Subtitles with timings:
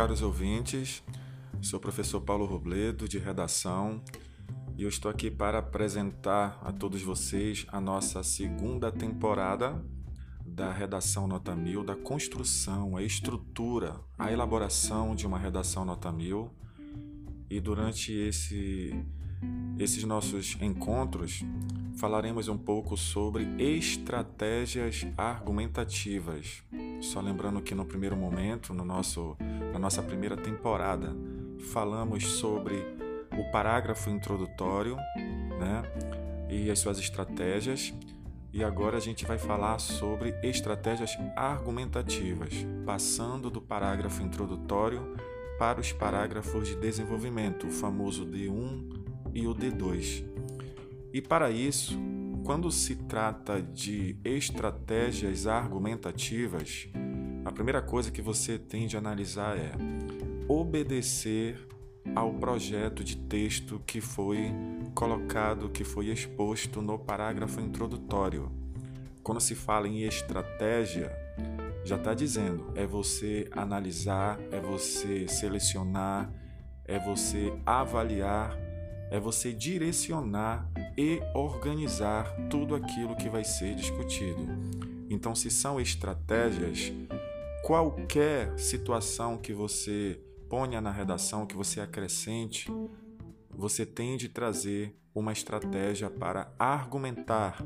[0.00, 1.02] caros ouvintes.
[1.60, 4.02] Sou o professor Paulo Robledo, de redação,
[4.74, 9.84] e eu estou aqui para apresentar a todos vocês a nossa segunda temporada
[10.42, 16.50] da redação nota mil, da construção, a estrutura, a elaboração de uma redação nota mil.
[17.50, 18.98] E durante esse,
[19.78, 21.44] esses nossos encontros,
[22.00, 26.62] falaremos um pouco sobre estratégias argumentativas.
[27.02, 29.36] Só lembrando que no primeiro momento, no nosso,
[29.72, 31.14] na nossa primeira temporada,
[31.72, 32.76] falamos sobre
[33.38, 34.96] o parágrafo introdutório
[35.58, 35.82] né,
[36.48, 37.94] e as suas estratégias.
[38.52, 42.52] E agora a gente vai falar sobre estratégias argumentativas,
[42.84, 45.16] passando do parágrafo introdutório
[45.56, 50.24] para os parágrafos de desenvolvimento, o famoso D1 e o D2.
[51.12, 51.96] E para isso,
[52.44, 56.88] quando se trata de estratégias argumentativas,
[57.44, 59.72] a primeira coisa que você tem de analisar é
[60.46, 61.58] obedecer
[62.14, 64.52] ao projeto de texto que foi
[64.94, 68.50] colocado, que foi exposto no parágrafo introdutório.
[69.22, 71.12] Quando se fala em estratégia,
[71.84, 76.30] já está dizendo, é você analisar, é você selecionar,
[76.84, 78.56] é você avaliar,
[79.10, 84.46] é você direcionar e organizar tudo aquilo que vai ser discutido.
[85.08, 86.92] Então, se são estratégias,
[87.70, 92.68] qualquer situação que você ponha na redação, que você acrescente,
[93.48, 97.64] você tem de trazer uma estratégia para argumentar,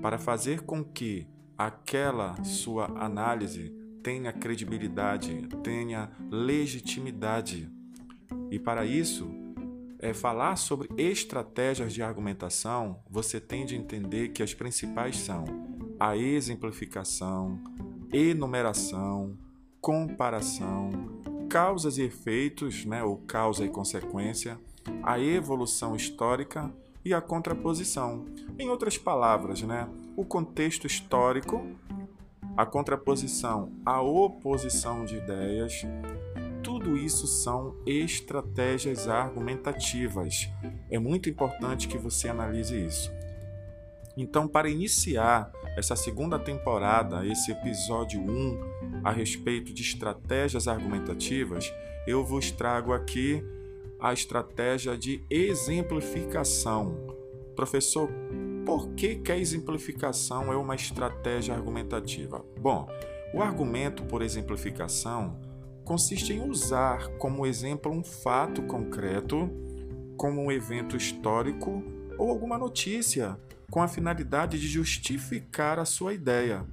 [0.00, 3.68] para fazer com que aquela sua análise
[4.02, 7.70] tenha credibilidade, tenha legitimidade.
[8.50, 9.30] E para isso,
[9.98, 15.44] é, falar sobre estratégias de argumentação, você tem de entender que as principais são
[15.98, 17.60] a exemplificação,
[18.12, 19.36] enumeração,
[19.80, 20.90] comparação,
[21.48, 24.58] causas e efeitos, né, ou causa e consequência,
[25.02, 26.72] a evolução histórica
[27.04, 28.26] e a contraposição.
[28.58, 31.64] Em outras palavras, né, o contexto histórico,
[32.56, 35.82] a contraposição, a oposição de ideias,
[36.62, 40.48] tudo isso são estratégias argumentativas.
[40.90, 43.19] É muito importante que você analise isso.
[44.16, 51.72] Então, para iniciar essa segunda temporada, esse episódio 1 a respeito de estratégias argumentativas,
[52.06, 53.42] eu vos trago aqui
[53.98, 56.96] a estratégia de exemplificação.
[57.54, 58.10] Professor,
[58.64, 62.44] por que, que a exemplificação é uma estratégia argumentativa?
[62.58, 62.88] Bom,
[63.34, 65.38] o argumento por exemplificação
[65.84, 69.50] consiste em usar como exemplo um fato concreto,
[70.16, 71.82] como um evento histórico
[72.18, 73.38] ou alguma notícia,
[73.70, 76.66] com a finalidade de justificar a sua ideia.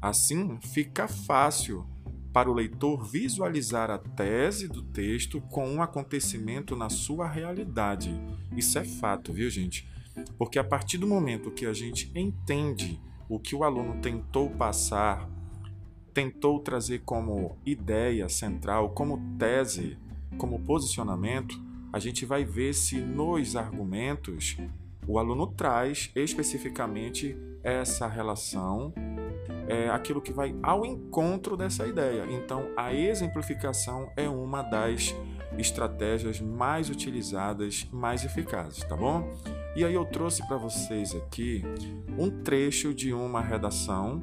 [0.00, 1.86] Assim, fica fácil
[2.32, 8.10] para o leitor visualizar a tese do texto com um acontecimento na sua realidade.
[8.56, 9.88] Isso é fato, viu, gente?
[10.36, 15.28] Porque a partir do momento que a gente entende o que o aluno tentou passar
[16.18, 19.96] tentou trazer como ideia central, como tese,
[20.36, 21.56] como posicionamento,
[21.92, 24.56] a gente vai ver se nos argumentos
[25.08, 28.92] o aluno traz especificamente essa relação,
[29.66, 32.26] é, aquilo que vai ao encontro dessa ideia.
[32.30, 35.14] Então, a exemplificação é uma das
[35.56, 39.28] estratégias mais utilizadas, mais eficazes, tá bom?
[39.74, 41.64] E aí eu trouxe para vocês aqui
[42.18, 44.22] um trecho de uma redação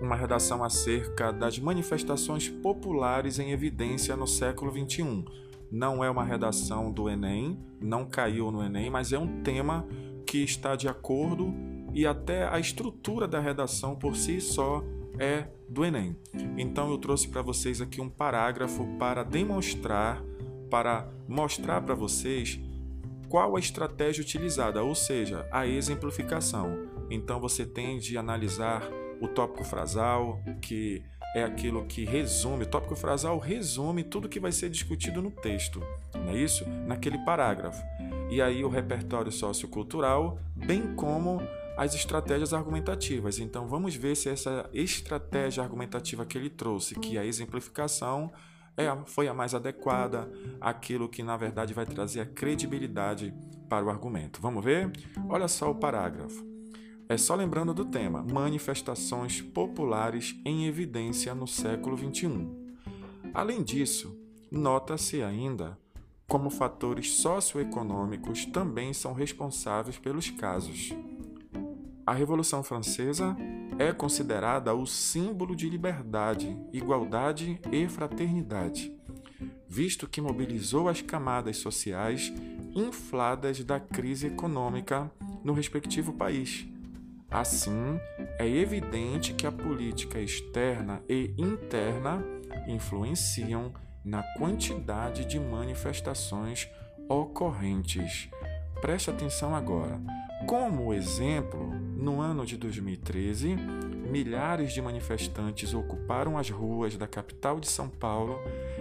[0.00, 5.26] uma redação acerca das manifestações populares em evidência no século XXI.
[5.70, 9.86] Não é uma redação do Enem, não caiu no Enem, mas é um tema
[10.26, 11.54] que está de acordo
[11.92, 14.82] e até a estrutura da redação por si só
[15.18, 16.16] é do Enem.
[16.56, 20.22] Então eu trouxe para vocês aqui um parágrafo para demonstrar,
[20.70, 22.60] para mostrar para vocês
[23.28, 26.88] qual a estratégia utilizada, ou seja, a exemplificação.
[27.08, 28.82] Então você tem de analisar
[29.20, 31.02] o tópico frasal, que
[31.34, 35.80] é aquilo que resume, o tópico frasal resume tudo que vai ser discutido no texto,
[36.14, 36.68] não é isso?
[36.86, 37.82] Naquele parágrafo.
[38.30, 41.40] E aí o repertório sociocultural, bem como
[41.76, 43.38] as estratégias argumentativas.
[43.38, 48.32] Então vamos ver se essa estratégia argumentativa que ele trouxe, que é a exemplificação,
[48.76, 50.30] é, foi a mais adequada,
[50.60, 53.34] aquilo que na verdade vai trazer a credibilidade
[53.68, 54.40] para o argumento.
[54.40, 54.90] Vamos ver?
[55.28, 56.49] Olha só o parágrafo.
[57.10, 62.46] É só lembrando do tema: manifestações populares em evidência no século XXI.
[63.34, 64.16] Além disso,
[64.48, 65.76] nota-se ainda
[66.28, 70.94] como fatores socioeconômicos também são responsáveis pelos casos.
[72.06, 73.36] A Revolução Francesa
[73.76, 78.96] é considerada o símbolo de liberdade, igualdade e fraternidade,
[79.68, 82.32] visto que mobilizou as camadas sociais
[82.72, 85.10] infladas da crise econômica
[85.42, 86.69] no respectivo país.
[87.30, 88.00] Assim,
[88.38, 92.24] é evidente que a política externa e interna
[92.66, 93.72] influenciam
[94.04, 96.68] na quantidade de manifestações
[97.08, 98.28] ocorrentes.
[98.80, 100.00] Preste atenção agora.
[100.46, 103.54] Como exemplo, no ano de 2013,
[104.10, 108.40] milhares de manifestantes ocuparam as ruas da capital de São Paulo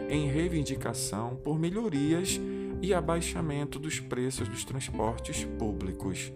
[0.10, 2.40] em reivindicação por melhorias
[2.82, 6.32] e abaixamento dos preços dos transportes públicos.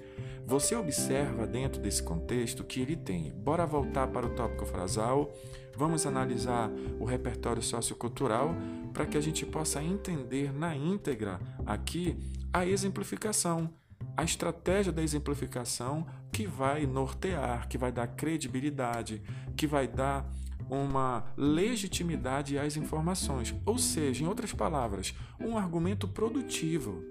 [0.46, 3.32] Você observa dentro desse contexto que ele tem.
[3.32, 5.34] Bora voltar para o tópico frasal.
[5.76, 6.70] Vamos analisar
[7.00, 8.56] o repertório sociocultural
[8.94, 12.18] para que a gente possa entender na íntegra aqui
[12.52, 13.74] a exemplificação,
[14.16, 19.24] a estratégia da exemplificação que vai nortear, que vai dar credibilidade,
[19.56, 20.30] que vai dar
[20.70, 27.04] uma legitimidade às informações, ou seja, em outras palavras, um argumento produtivo.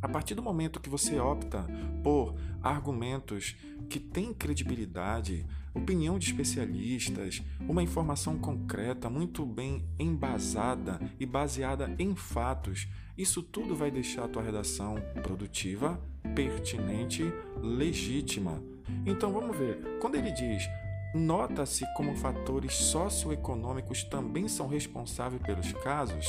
[0.00, 1.66] A partir do momento que você opta
[2.02, 3.56] por argumentos
[3.88, 12.14] que têm credibilidade, opinião de especialistas, uma informação concreta, muito bem embasada e baseada em
[12.14, 16.00] fatos, isso tudo vai deixar a tua redação produtiva,
[16.34, 17.24] pertinente,
[17.60, 18.62] legítima.
[19.04, 19.98] Então vamos ver.
[20.00, 20.68] Quando ele diz
[21.14, 26.26] Nota-se como fatores socioeconômicos também são responsáveis pelos casos.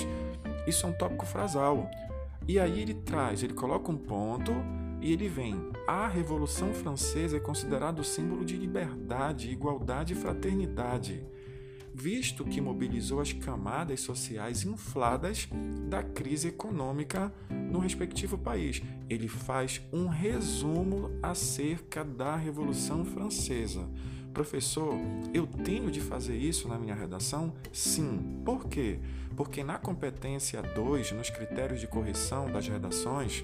[0.65, 1.89] Isso é um tópico frasal.
[2.49, 4.51] E aí ele traz, ele coloca um ponto
[4.99, 5.69] e ele vem.
[5.87, 11.23] A Revolução Francesa é considerada o símbolo de liberdade, igualdade e fraternidade,
[11.93, 15.47] visto que mobilizou as camadas sociais infladas
[15.87, 17.31] da crise econômica
[17.71, 18.81] no respectivo país.
[19.07, 23.87] Ele faz um resumo acerca da Revolução Francesa.
[24.39, 24.97] Professor,
[25.33, 27.53] eu tenho de fazer isso na minha redação?
[27.73, 28.41] Sim.
[28.45, 28.97] Por quê?
[29.35, 33.43] Porque na competência 2, nos critérios de correção das redações,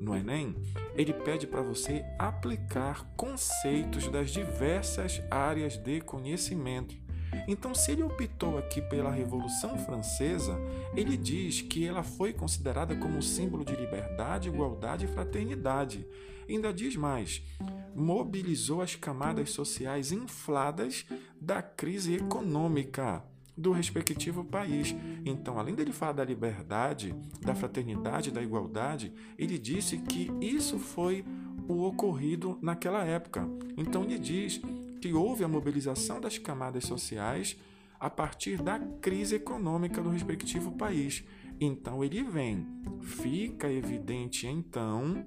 [0.00, 0.56] no Enem,
[0.94, 6.96] ele pede para você aplicar conceitos das diversas áreas de conhecimento.
[7.46, 10.58] Então, se ele optou aqui pela Revolução Francesa,
[10.96, 16.06] ele diz que ela foi considerada como símbolo de liberdade, igualdade e fraternidade.
[16.48, 17.42] Ainda diz mais:
[17.94, 21.06] mobilizou as camadas sociais infladas
[21.40, 23.24] da crise econômica
[23.56, 24.94] do respectivo país.
[25.24, 31.24] Então, além dele falar da liberdade, da fraternidade, da igualdade, ele disse que isso foi
[31.68, 33.48] o ocorrido naquela época.
[33.76, 34.60] Então, ele diz
[35.00, 37.56] que houve a mobilização das camadas sociais
[37.98, 41.22] a partir da crise econômica do respectivo país.
[41.60, 42.66] Então, ele vem.
[43.02, 45.26] Fica evidente, então,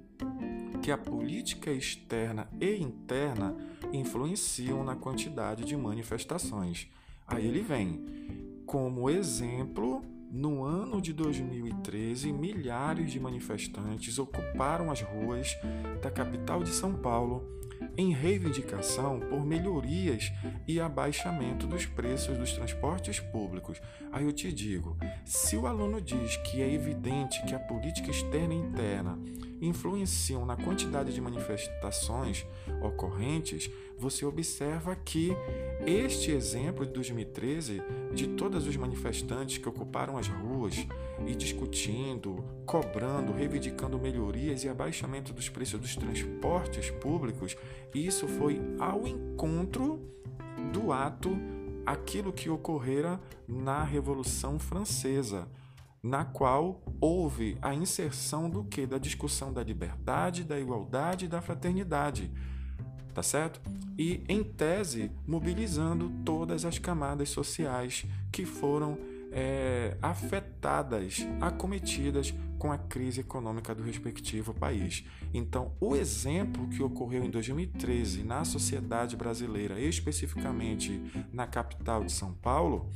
[0.84, 3.56] que a política externa e interna
[3.90, 6.88] influenciam na quantidade de manifestações.
[7.26, 8.04] Aí ele vem.
[8.66, 15.56] Como exemplo, no ano de 2013, milhares de manifestantes ocuparam as ruas
[16.02, 17.48] da capital de São Paulo
[17.96, 20.32] em reivindicação por melhorias
[20.66, 23.80] e abaixamento dos preços dos transportes públicos.
[24.12, 28.54] Aí eu te digo: se o aluno diz que é evidente que a política externa
[28.54, 29.18] e interna
[29.60, 32.46] influenciam na quantidade de manifestações
[32.82, 33.70] ocorrentes,
[34.04, 35.34] você observa que
[35.86, 40.86] este exemplo de 2013, de todos os manifestantes que ocuparam as ruas
[41.26, 47.56] e discutindo, cobrando, reivindicando melhorias e abaixamento dos preços dos transportes públicos,
[47.94, 49.98] isso foi ao encontro
[50.70, 51.30] do ato
[51.86, 53.18] aquilo que ocorrera
[53.48, 55.48] na Revolução Francesa
[56.02, 61.40] na qual houve a inserção do que da discussão da liberdade, da igualdade e da
[61.40, 62.30] fraternidade,
[63.14, 63.60] tá certo?
[63.96, 68.98] E em tese mobilizando todas as camadas sociais que foram
[69.30, 75.04] é, afetadas, acometidas com a crise econômica do respectivo país.
[75.32, 81.02] Então, o exemplo que ocorreu em 2013 na sociedade brasileira, especificamente
[81.32, 82.88] na capital de São Paulo,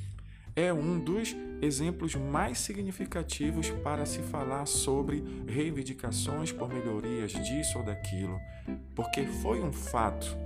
[0.59, 7.85] é um dos exemplos mais significativos para se falar sobre reivindicações por melhorias disso ou
[7.85, 8.41] daquilo,
[8.93, 10.37] porque foi um fato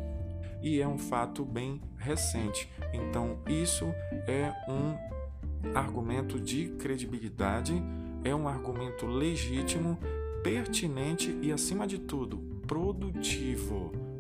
[0.61, 2.71] e é um fato bem recente.
[2.93, 3.87] Então, isso
[4.27, 7.73] é um argumento de credibilidade,
[8.23, 9.99] é um argumento legítimo,
[10.43, 14.12] pertinente e, acima de tudo, produtivo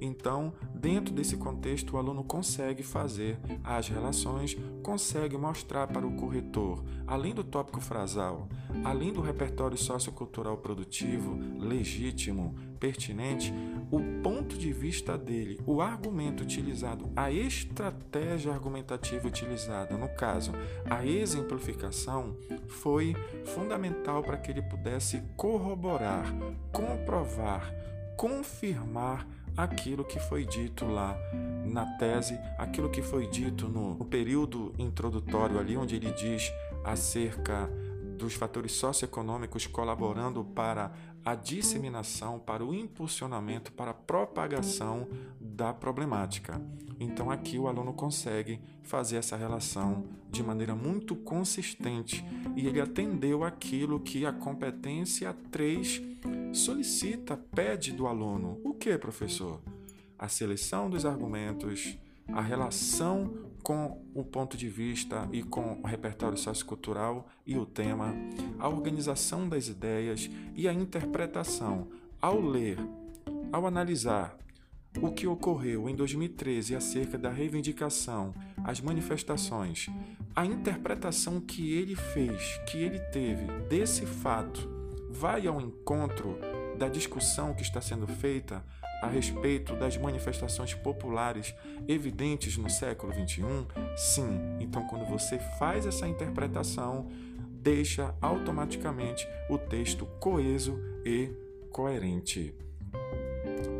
[0.00, 6.82] então, dentro desse contexto, o aluno consegue fazer as relações, consegue mostrar para o corretor,
[7.06, 8.48] além do tópico frasal,
[8.84, 13.52] além do repertório sociocultural produtivo, legítimo, pertinente
[13.90, 20.52] o ponto de vista dele, o argumento utilizado, a estratégia argumentativa utilizada, no caso,
[20.88, 22.36] a exemplificação,
[22.68, 26.32] foi fundamental para que ele pudesse corroborar,
[26.72, 27.74] comprovar,
[28.16, 29.26] confirmar
[29.56, 31.16] aquilo que foi dito lá
[31.64, 36.52] na tese, aquilo que foi dito no, no período introdutório ali, onde ele diz
[36.84, 37.70] acerca
[38.16, 40.92] dos fatores socioeconômicos colaborando para
[41.24, 45.08] a disseminação, para o impulsionamento, para a propagação
[45.60, 46.58] da problemática.
[46.98, 52.24] Então aqui o aluno consegue fazer essa relação de maneira muito consistente
[52.56, 56.00] e ele atendeu aquilo que a competência 3
[56.54, 58.58] solicita, pede do aluno.
[58.64, 59.60] O que, professor?
[60.18, 61.98] A seleção dos argumentos,
[62.28, 63.30] a relação
[63.62, 68.14] com o ponto de vista e com o repertório sociocultural e o tema,
[68.58, 71.88] a organização das ideias e a interpretação.
[72.18, 72.78] Ao ler,
[73.52, 74.40] ao analisar
[74.98, 79.88] o que ocorreu em 2013 acerca da reivindicação, as manifestações,
[80.34, 84.68] a interpretação que ele fez, que ele teve desse fato,
[85.10, 86.38] vai ao encontro
[86.78, 88.64] da discussão que está sendo feita
[89.02, 91.54] a respeito das manifestações populares
[91.88, 93.42] evidentes no século XXI?
[93.96, 94.38] Sim.
[94.60, 97.08] Então, quando você faz essa interpretação,
[97.50, 101.30] deixa automaticamente o texto coeso e
[101.70, 102.54] coerente.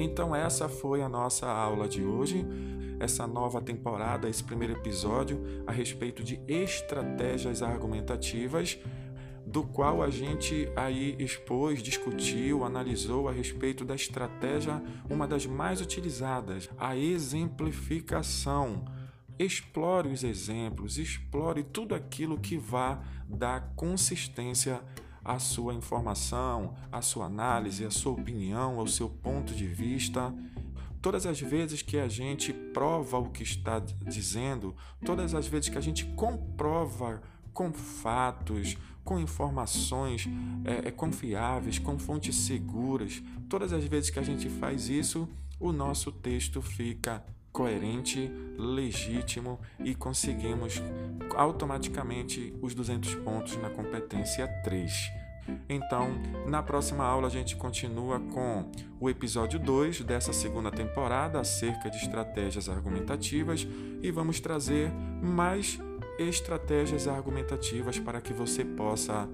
[0.02, 2.42] Então, essa foi a nossa aula de hoje,
[2.98, 8.78] essa nova temporada, esse primeiro episódio a respeito de estratégias argumentativas
[9.46, 15.82] do qual a gente aí expôs, discutiu, analisou a respeito da estratégia, uma das mais
[15.82, 18.86] utilizadas, a exemplificação.
[19.38, 24.80] Explore os exemplos, explore tudo aquilo que vá dar consistência
[25.24, 30.34] à sua informação, à sua análise, à sua opinião, ao seu ponto de vista.
[31.02, 34.74] Todas as vezes que a gente prova o que está dizendo,
[35.04, 37.22] todas as vezes que a gente comprova
[37.52, 40.28] com fatos, com informações
[40.64, 43.22] é, é, confiáveis, com fontes seguras.
[43.48, 49.94] Todas as vezes que a gente faz isso, o nosso texto fica coerente, legítimo e
[49.94, 50.82] conseguimos
[51.34, 55.20] automaticamente os 200 pontos na competência 3.
[55.68, 56.10] Então,
[56.46, 61.96] na próxima aula a gente continua com o episódio 2 dessa segunda temporada acerca de
[61.96, 63.66] estratégias argumentativas
[64.02, 64.90] e vamos trazer
[65.22, 65.78] mais
[66.18, 69.28] estratégias argumentativas para que você possa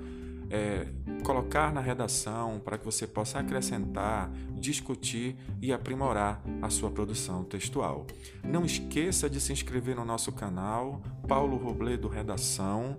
[0.50, 0.86] é,
[1.24, 8.06] colocar na redação, para que você possa acrescentar, discutir e aprimorar a sua produção textual.
[8.44, 12.96] Não esqueça de se inscrever no nosso canal, Paulo Robledo Redação.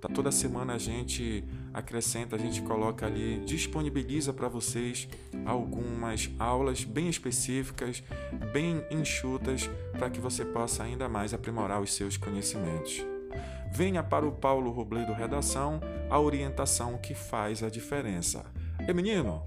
[0.00, 5.06] Tá, toda semana a gente acrescenta, a gente coloca ali, disponibiliza para vocês
[5.44, 8.02] algumas aulas bem específicas,
[8.50, 13.09] bem enxutas, para que você possa ainda mais aprimorar os seus conhecimentos
[13.70, 18.44] venha para o Paulo Robledo Redação, a orientação que faz a diferença.
[18.88, 19.42] E menino!